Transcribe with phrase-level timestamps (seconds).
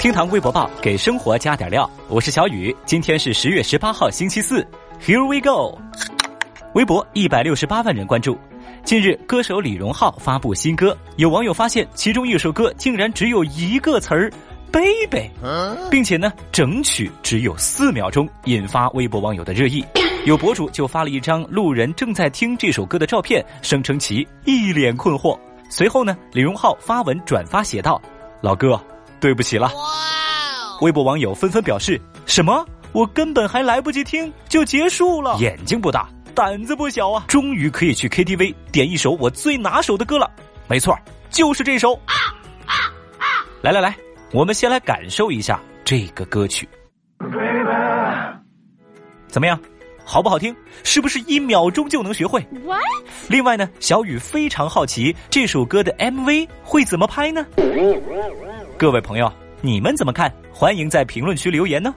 [0.00, 2.74] 厅堂微博报给生活加点料，我是小雨。
[2.86, 4.66] 今天是十月十八号，星期四。
[4.98, 5.78] Here we go。
[6.72, 8.38] 微博一百六十八万人关注。
[8.82, 14.32] 近日，歌手李荣浩发布新歌，有网友发现其中一首歌竟然只有一个词儿
[14.72, 15.30] “贝贝”，
[15.90, 19.84] 并且呢，整曲只有四秒钟，引发微博网友的热议。
[20.24, 25.38] 有博主就发了一张路人正在听这首歌的照片，声称其一脸困惑。
[25.68, 28.00] 随后呢，李荣浩发文转发写道
[28.40, 28.82] ：“老哥，
[29.20, 29.70] 对不起了。”
[30.82, 32.64] 微博网友纷纷表示：“什么？
[32.92, 35.36] 我根本还来不及听就结束了？
[35.38, 37.24] 眼睛不大，胆子不小啊！
[37.28, 40.28] 终于可以去 KTV 点一首我最拿手的歌了。
[40.66, 40.98] 没错，
[41.30, 41.94] 就是这首。
[42.06, 42.14] 啊
[42.66, 42.74] 啊
[43.18, 43.24] 啊
[43.62, 43.94] 来来来，
[44.32, 46.68] 我们先来感受一下这个歌曲，
[49.28, 49.60] 怎么样？
[50.04, 50.56] 好不好听？
[50.82, 52.44] 是不是一秒钟就能学会？
[53.28, 57.46] 另外呢，小雨非常好奇这首歌的 MV 会怎么拍呢？
[58.80, 60.32] 各位朋友，你们怎么看？
[60.50, 61.94] 欢迎在评论区留言呢。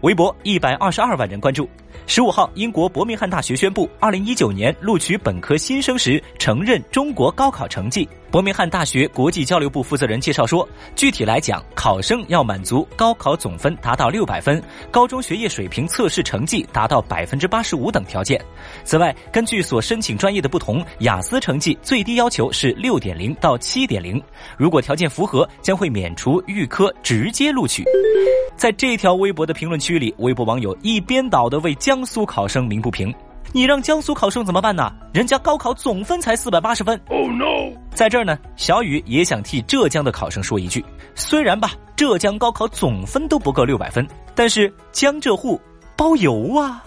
[0.00, 1.70] 微博一百二十二万人关注。
[2.08, 8.08] 十五号，英国伯明翰大学宣布，二零一九年录取本科新生时承认中国高考成绩。
[8.32, 10.66] 伯明翰大学国际交流部负责人介绍说，
[10.96, 18.42] 具体来讲，考生要满足高考总分达到六百分、高中学业水平测试成绩达到百分之八十五等条件。
[18.84, 24.18] 此外，根据所申请专业的不同，雅思成绩最低要求是六点零到七点零。
[24.56, 27.84] 如果条件符合，将会免除预科，直接录取。
[28.56, 33.14] 在这条微博的评论区里，微博网友一边倒的为江苏考生鸣不平。
[33.50, 34.92] 你让江苏考生怎么办呢？
[35.12, 36.98] 人家高考总分才四百八十分。
[37.08, 37.76] Oh no！
[37.94, 40.84] 在这儿呢，小雨也想替浙江的考生说一句：
[41.14, 45.60] 虽然吧，浙江高考总分都不够六百分，但是江浙沪
[45.96, 46.82] 包邮啊！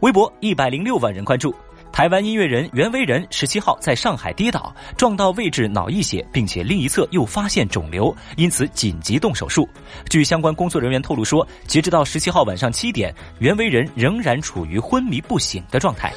[0.00, 1.52] 微博一百零六万人关注。
[1.98, 9.68] 台湾音乐人袁惟仁十七号在上海跌倒，撞到位置脑溢血，并且另一侧又发现肿瘤，因此紧急动手术。
[10.08, 16.12] 据相关工作人员透露说，截止到十七号晚上七点，袁惟仁仍然处于昏迷不醒的状态。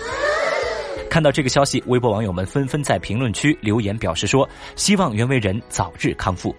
[1.09, 4.47] 看到这个消息，微博网友们纷纷在评论区留言表示说
[4.77, 6.55] ：“希望袁惟仁早日康复，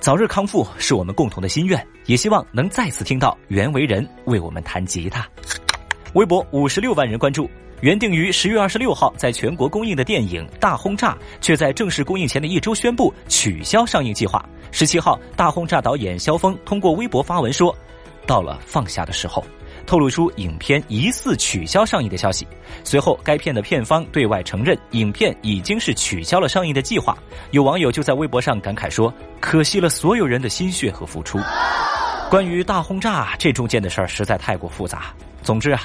[0.00, 5.24] 早日康复是我们共同的心愿，也希望能再次听到袁惟仁为我们弹吉他。”
[6.14, 7.48] 微博五十六万人关注。
[7.84, 11.12] 原定于十月二十六号在全国公映的电影《大轰炸》，
[11.42, 14.42] 却在正式公映前的一周宣布取消上映计划。
[14.72, 17.76] 十七号，《大轰炸》导演肖峰通过微博发文说
[18.26, 19.44] ：“到了放下的时候”，
[19.84, 22.48] 透露出影片疑似取消上映的消息。
[22.84, 27.14] 随后，该片的片方对外承认，影片已经是取消了上映的计划。
[27.50, 31.38] 有网友就在微博上感慨说：“可惜了所有人的心血和付出。”
[32.32, 35.14] 关于《大轰炸》这中间的事儿实在太过复杂。
[35.42, 35.82] 总之啊。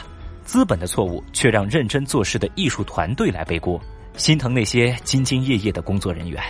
[0.49, 3.79] 资本的错误，却让认真做事的艺术团队来背锅，
[4.17, 6.41] 心疼那些兢兢业业的工作人员。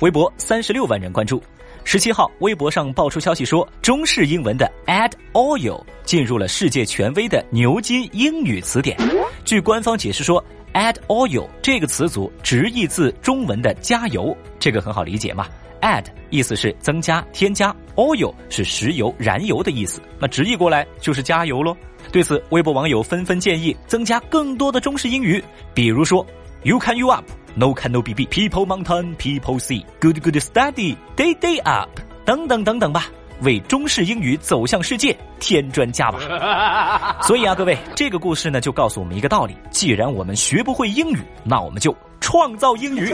[0.00, 1.42] 微博三十六万人关注。
[1.84, 8.96] 十七号，微博上爆出消息说，中式英文的 add oil 进入了世界权威的牛津英语词典。
[9.44, 10.42] 据官方解释说
[10.72, 15.46] ，add oil 这个词组直译自中文的加油，这个很好理解嘛。
[15.80, 21.76] Add 意思是增加、添加，oil 是石油、燃油的意思，那直译过来就是加油喽。
[22.12, 25.42] 对此，微博网友纷纷建议增加更多的中式英语，
[25.74, 26.24] 比如说
[26.62, 30.96] “You can you up, no can no bb, people mountain, people sea, good good study,
[31.16, 31.90] day day up”
[32.24, 33.06] 等等等等吧，
[33.42, 37.16] 为中式英语走向世界添砖加瓦。
[37.26, 43.12] 所以啊，各位，这个故事呢就告诉我们一个道理：既然我们学不会英语，那我们就创造英语。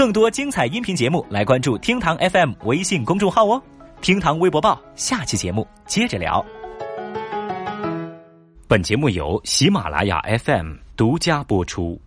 [0.00, 3.62] 更多精彩音频节目，来关注厅堂 FM 微信公众号哦。
[4.00, 6.42] 厅堂微博报，下期节目接着聊。
[8.66, 12.00] 本节目由喜马拉雅 FM 独家播出。